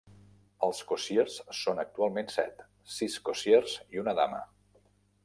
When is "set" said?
2.37-2.63